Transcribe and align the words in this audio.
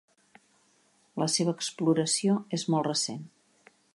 La 1.23 1.27
seva 1.33 1.53
exploració 1.59 2.39
és 2.59 2.67
molt 2.75 2.91
recent. 2.91 3.23